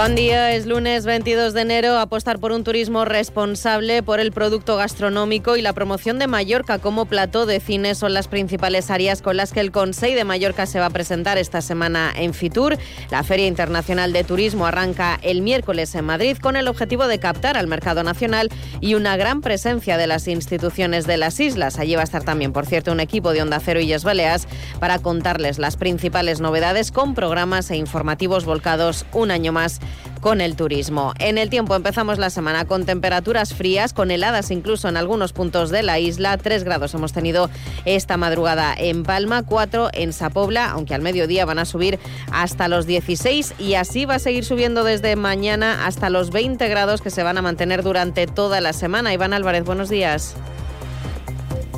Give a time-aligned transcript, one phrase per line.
[0.00, 1.98] Buen día, es lunes 22 de enero.
[1.98, 7.06] Apostar por un turismo responsable, por el producto gastronómico y la promoción de Mallorca como
[7.06, 10.78] plató de cine son las principales áreas con las que el Consejo de Mallorca se
[10.78, 12.78] va a presentar esta semana en Fitur.
[13.10, 17.56] La Feria Internacional de Turismo arranca el miércoles en Madrid con el objetivo de captar
[17.56, 21.80] al mercado nacional y una gran presencia de las instituciones de las islas.
[21.80, 24.46] Allí va a estar también, por cierto, un equipo de Onda Cero y Yes Baleas
[24.78, 29.80] para contarles las principales novedades con programas e informativos volcados un año más
[30.20, 31.14] con el turismo.
[31.18, 35.70] En el tiempo empezamos la semana con temperaturas frías, con heladas incluso en algunos puntos
[35.70, 36.36] de la isla.
[36.38, 37.50] Tres grados hemos tenido
[37.84, 41.98] esta madrugada en Palma, cuatro en Sapobla, aunque al mediodía van a subir
[42.32, 47.00] hasta los 16 y así va a seguir subiendo desde mañana hasta los 20 grados
[47.00, 49.12] que se van a mantener durante toda la semana.
[49.12, 50.34] Iván Álvarez, buenos días.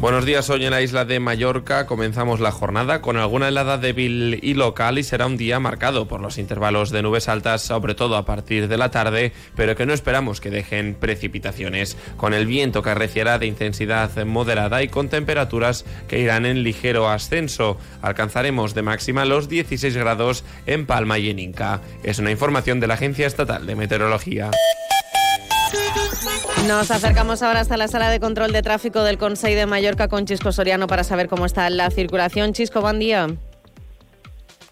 [0.00, 4.40] Buenos días, hoy en la isla de Mallorca comenzamos la jornada con alguna helada débil
[4.42, 8.16] y local y será un día marcado por los intervalos de nubes altas, sobre todo
[8.16, 12.82] a partir de la tarde, pero que no esperamos que dejen precipitaciones, con el viento
[12.82, 17.76] que arreciará de intensidad moderada y con temperaturas que irán en ligero ascenso.
[18.00, 21.82] Alcanzaremos de máxima los 16 grados en Palma y en Inca.
[22.04, 24.50] Es una información de la Agencia Estatal de Meteorología.
[26.66, 30.26] Nos acercamos ahora hasta la sala de control de tráfico del Consejo de Mallorca con
[30.26, 32.52] Chisco Soriano para saber cómo está la circulación.
[32.52, 33.26] Chisco, buen día.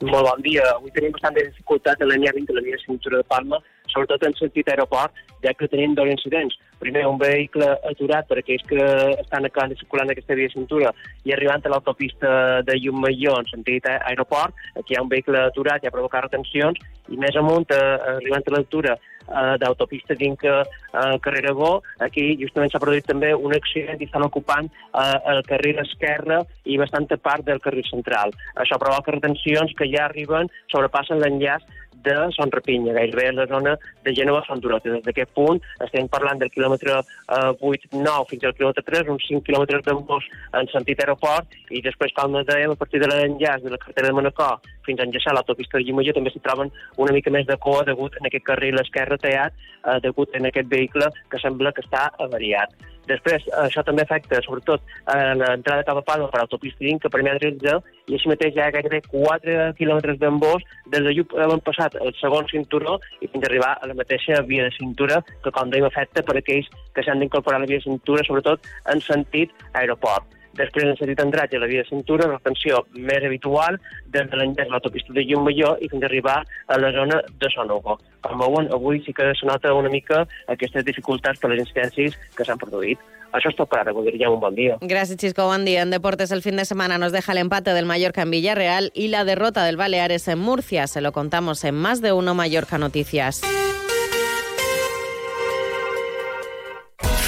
[0.01, 0.63] Molt bon dia.
[0.77, 3.59] Avui tenim bastanta dificultat a la línia 20 de la via de cintura de Palma,
[3.91, 5.11] sobretot en sentit aeroport,
[5.45, 6.57] ja que tenim dos incidents.
[6.79, 8.79] Primer, un vehicle aturat per aquells que
[9.19, 10.93] estan acabant de circular en aquesta via de cintura
[11.27, 15.83] i arribant a l'autopista de Llumaió en sentit aeroport, aquí hi ha un vehicle aturat
[15.83, 21.45] i ha provocat retencions, i més amunt, arribant a l'altura eh, d'autopista d'Inca eh, carrer
[21.45, 21.73] Aragó.
[22.05, 26.79] Aquí justament s'ha produït també un accident i estan ocupant eh, el carril esquerre i
[26.81, 28.35] bastanta part del carril central.
[28.57, 31.67] Això provoca retencions que ja arriben, sobrepassen l'enllaç
[31.99, 33.75] de Son Rapinya, gairebé a la zona
[34.05, 34.93] de Gènova Son Durota.
[34.93, 39.47] Des d'aquest punt estem parlant del quilòmetre eh, 8-9 fins al quilòmetre 3, uns 5
[39.47, 40.27] quilòmetres d'embós
[40.61, 44.19] en sentit aeroport, i després, com dèiem, a partir de l'enllaç de la carretera de
[44.19, 44.59] Manacor
[44.89, 48.17] fins a enllaçar l'autopista de Llimolló també s'hi troben una mica més de coa degut
[48.21, 49.53] en aquest carril esquerre tallat,
[49.85, 52.73] eh, degut en aquest vehicle que sembla que està avariat.
[53.09, 57.79] Després, això també afecta, sobretot, a l'entrada cap a Palma per autopista Inca, per M13,
[58.09, 60.65] i així mateix hi ha gairebé 4 quilòmetres d'embós
[60.95, 64.65] des de Llup hem passat el segon cinturó i fins arribar a la mateixa via
[64.65, 67.89] de cintura, que com dèiem afecta per aquells que s'han d'incorporar a la via de
[67.91, 70.39] cintura, sobretot en sentit aeroport.
[70.59, 73.77] Després, en sentit entratge a la via de cintura, una tensió més habitual
[74.15, 77.99] des de l'enllaç de l'autopista de Llum-Major i fins arribar a la zona de Sonogo.
[78.27, 80.25] Com veuen, avui sí que se nota una mica
[80.57, 82.99] aquestes dificultats per les incidències que s'han produït.
[83.33, 84.79] Això és tot per ara, un bon dia.
[84.81, 85.47] Gracias, Chisco.
[85.47, 85.83] Buen día.
[85.83, 89.09] En deportes, el fin de semana nos deja el empate del Mallorca en Villarreal y
[89.09, 90.87] la derrota del Baleares en Murcia.
[90.87, 93.43] Se lo contamos en más de uno Mallorca Noticias.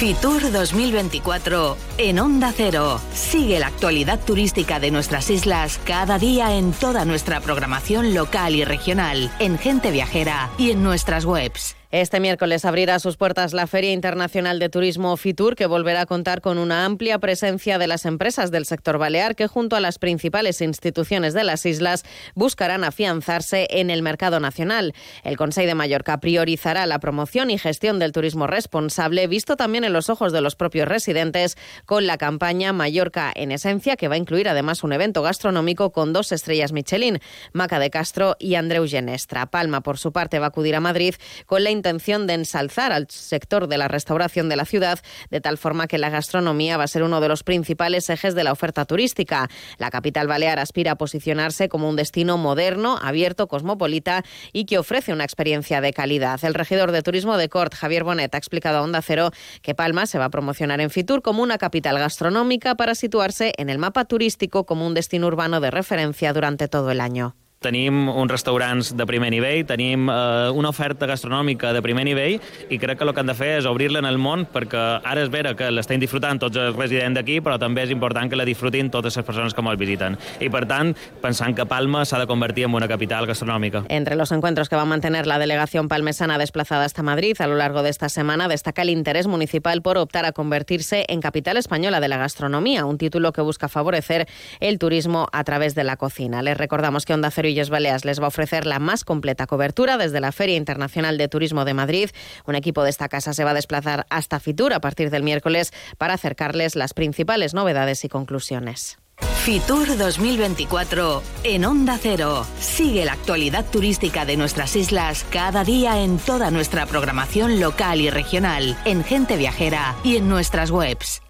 [0.01, 2.99] Fitur 2024 en Onda Cero.
[3.13, 8.65] Sigue la actualidad turística de nuestras islas cada día en toda nuestra programación local y
[8.65, 11.75] regional, en Gente Viajera y en nuestras webs.
[11.91, 16.39] Este miércoles abrirá sus puertas la Feria Internacional de Turismo Fitur, que volverá a contar
[16.39, 20.61] con una amplia presencia de las empresas del sector balear que, junto a las principales
[20.61, 24.93] instituciones de las islas, buscarán afianzarse en el mercado nacional.
[25.25, 29.91] El Consejo de Mallorca priorizará la promoción y gestión del turismo responsable, visto también en
[29.91, 34.17] los ojos de los propios residentes, con la campaña Mallorca en Esencia, que va a
[34.17, 37.19] incluir además un evento gastronómico con dos estrellas Michelin,
[37.51, 39.47] Maca de Castro y Andreu Genestra.
[39.47, 41.15] Palma, por su parte, va a acudir a Madrid
[41.45, 44.99] con la intención de ensalzar al sector de la restauración de la ciudad,
[45.31, 48.43] de tal forma que la gastronomía va a ser uno de los principales ejes de
[48.43, 49.49] la oferta turística.
[49.79, 55.11] La capital balear aspira a posicionarse como un destino moderno, abierto, cosmopolita y que ofrece
[55.11, 56.39] una experiencia de calidad.
[56.45, 59.31] El regidor de turismo de Cort, Javier Bonet, ha explicado a Onda Cero
[59.63, 63.71] que Palma se va a promocionar en Fitur como una capital gastronómica para situarse en
[63.71, 67.40] el mapa turístico como un destino urbano de referencia durante todo el año.
[67.61, 72.39] Tenim uns restaurants de primer nivell, tenim eh, una oferta gastronòmica de primer nivell
[72.73, 75.21] i crec que el que han de fer és obrir-la en el món perquè ara
[75.21, 78.47] és vera que l'estem disfrutant tots els residents d'aquí, però també és important que la
[78.49, 80.17] disfrutin totes les persones que ens visiten.
[80.41, 83.83] I per tant, pensant que Palma s'ha de convertir en una capital gastronòmica.
[83.89, 87.57] Entre los encuentros que va a mantener la delegación palmesana desplazada hasta Madrid a lo
[87.57, 91.99] largo de esta semana destaca el interés municipal por optar a convertirse en capital española
[91.99, 94.27] de la gastronomía, un título que busca favorecer
[94.61, 96.41] el turismo a través de la cocina.
[96.41, 100.19] Les recordamos que Onda Cero Baleares les va a ofrecer la más completa cobertura desde
[100.19, 102.09] la Feria Internacional de Turismo de Madrid.
[102.45, 105.71] Un equipo de esta casa se va a desplazar hasta Fitur a partir del miércoles
[105.97, 108.97] para acercarles las principales novedades y conclusiones.
[109.43, 112.45] Fitur 2024 en Onda Cero.
[112.59, 118.09] Sigue la actualidad turística de nuestras islas cada día en toda nuestra programación local y
[118.09, 121.21] regional, en Gente Viajera y en nuestras webs.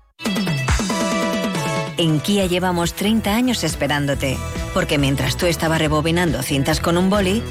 [2.01, 4.35] En Kia llevamos 30 años esperándote,
[4.73, 7.43] porque mientras tú estabas rebobinando cintas con un boli,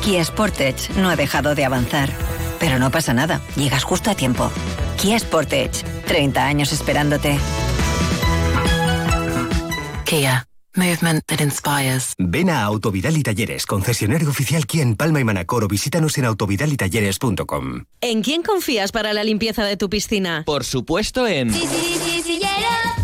[0.00, 2.12] Kia Sportage no ha dejado de avanzar.
[2.60, 4.52] Pero no pasa nada, llegas justo a tiempo.
[4.96, 7.36] Kia Sportage, 30 años esperándote.
[10.04, 10.46] Kia.
[10.76, 12.12] Movement that inspires.
[12.18, 16.26] Ven a Autovidal y Talleres, concesionario oficial Kia en Palma y Manacor o visítanos en
[16.26, 17.84] autovidalitalleres.com.
[18.02, 20.42] ¿En quién confías para la limpieza de tu piscina?
[20.44, 21.50] Por supuesto en...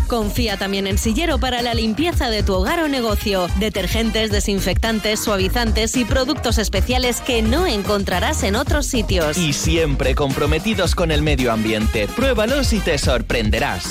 [0.07, 3.47] Confía también en Sillero para la limpieza de tu hogar o negocio.
[3.59, 9.37] Detergentes, desinfectantes, suavizantes y productos especiales que no encontrarás en otros sitios.
[9.37, 12.07] Y siempre comprometidos con el medio ambiente.
[12.07, 13.85] Pruébalos y te sorprenderás.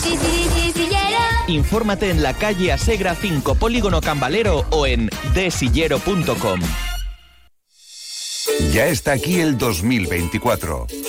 [1.49, 6.61] Infórmate en la calle Asegra 5 Polígono Cambalero o en desillero.com.
[8.73, 10.87] Ya está aquí el 2024,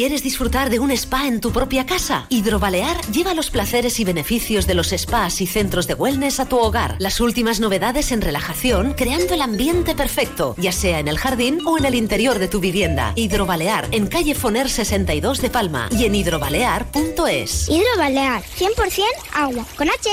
[0.00, 2.24] ¿Quieres disfrutar de un spa en tu propia casa?
[2.30, 6.56] Hidrobalear lleva los placeres y beneficios de los spas y centros de wellness a tu
[6.56, 6.96] hogar.
[6.98, 11.76] Las últimas novedades en relajación, creando el ambiente perfecto, ya sea en el jardín o
[11.76, 13.12] en el interior de tu vivienda.
[13.14, 17.68] Hidrobalear, en calle Foner 62 de Palma y en hidrobalear.es.
[17.68, 19.04] Hidrobalear, 100%
[19.34, 20.08] agua, con H.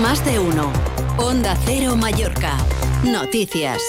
[0.00, 0.72] Más de uno.
[1.18, 2.56] Onda Cero Mallorca.
[3.04, 3.82] Noticias.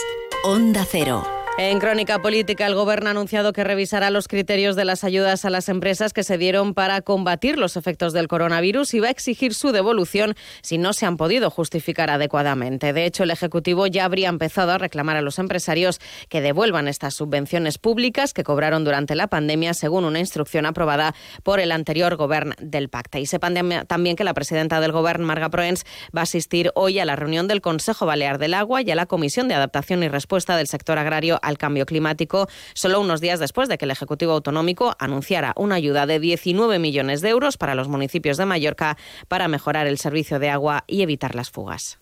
[0.44, 1.35] Onda Cero.
[1.58, 5.50] En Crónica Política, el Gobierno ha anunciado que revisará los criterios de las ayudas a
[5.50, 9.54] las empresas que se dieron para combatir los efectos del coronavirus y va a exigir
[9.54, 12.92] su devolución si no se han podido justificar adecuadamente.
[12.92, 17.14] De hecho, el Ejecutivo ya habría empezado a reclamar a los empresarios que devuelvan estas
[17.14, 22.54] subvenciones públicas que cobraron durante la pandemia, según una instrucción aprobada por el anterior Gobierno
[22.60, 23.20] del Pacta.
[23.20, 27.06] Y sepan también que la presidenta del Gobierno, Marga Proens, va a asistir hoy a
[27.06, 30.58] la reunión del Consejo Balear del Agua y a la Comisión de Adaptación y Respuesta
[30.58, 34.96] del Sector Agrario al cambio climático, solo unos días después de que el Ejecutivo Autonómico
[35.00, 38.98] anunciara una ayuda de 19 millones de euros para los municipios de Mallorca
[39.28, 42.00] para mejorar el servicio de agua y evitar las fugas.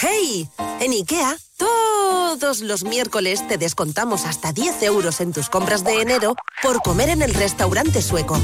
[0.00, 0.48] ¡Hey!
[0.80, 6.36] En IKEA, todos los miércoles te descontamos hasta 10 euros en tus compras de enero
[6.62, 8.38] por comer en el restaurante sueco.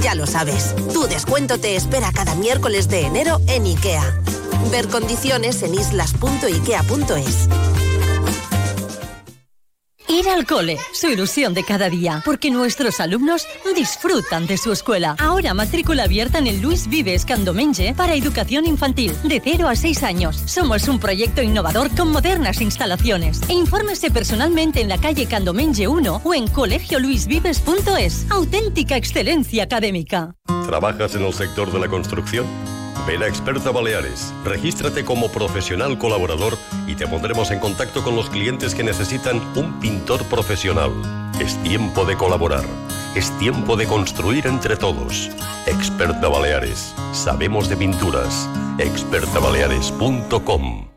[0.00, 4.22] Ya lo sabes, tu descuento te espera cada miércoles de enero en IKEA.
[4.70, 7.48] Ver condiciones en islas.ikea.es.
[10.18, 15.14] Ir al cole, su ilusión de cada día, porque nuestros alumnos disfrutan de su escuela.
[15.20, 20.02] Ahora matrícula abierta en el Luis Vives Candomenge para educación infantil, de 0 a 6
[20.02, 20.42] años.
[20.46, 23.40] Somos un proyecto innovador con modernas instalaciones.
[23.48, 28.26] E infórmese personalmente en la calle Candomenge 1 o en colegioluisvives.es.
[28.28, 30.34] Auténtica excelencia académica.
[30.66, 32.44] ¿Trabajas en el sector de la construcción?
[33.08, 38.28] Ven a Experta Baleares, regístrate como profesional colaborador y te pondremos en contacto con los
[38.28, 40.92] clientes que necesitan un pintor profesional.
[41.40, 42.64] Es tiempo de colaborar.
[43.14, 45.30] Es tiempo de construir entre todos.
[45.66, 46.94] Experta Baleares.
[47.12, 48.46] Sabemos de pinturas.
[48.76, 50.88] expertabaleares.com.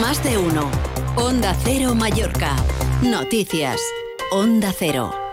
[0.00, 0.70] Más de uno.
[1.16, 2.54] Onda Cero Mallorca.
[3.02, 3.80] Noticias.
[4.30, 5.25] Onda Cero.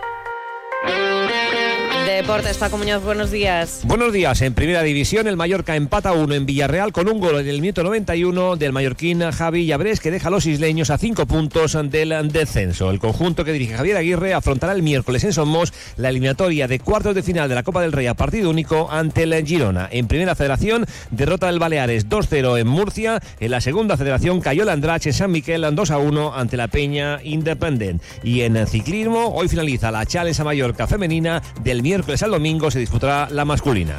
[2.78, 3.82] Muñoz, buenos días.
[3.84, 4.40] Buenos días.
[4.40, 7.82] En primera división, el Mallorca empata uno en Villarreal con un gol en el minuto
[7.82, 12.90] 91 del mallorquín Javi Llabrés, que deja a los isleños a cinco puntos del descenso.
[12.90, 17.14] El conjunto que dirige Javier Aguirre afrontará el miércoles en Somos la eliminatoria de cuartos
[17.14, 19.88] de final de la Copa del Rey a partido único ante el Girona.
[19.92, 23.20] En primera federación, derrota del Baleares 2-0 en Murcia.
[23.38, 28.02] En la segunda federación, cayó el Andrache en San Miquel 2-1 ante la Peña Independent.
[28.22, 31.82] Y en ciclismo, hoy finaliza la Challenge a Mallorca femenina del
[32.14, 33.96] miércoles al domingo se disputará la masculina.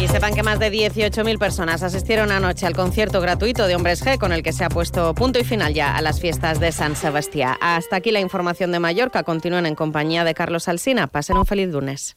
[0.00, 4.18] Y sepan que más de 18.000 personas asistieron anoche al concierto gratuito de Hombres G
[4.18, 6.96] con el que se ha puesto punto y final ya a las fiestas de San
[6.96, 7.56] Sebastián.
[7.60, 9.22] Hasta aquí la información de Mallorca.
[9.22, 11.06] Continúen en compañía de Carlos Alsina.
[11.06, 12.16] Pasen un feliz lunes.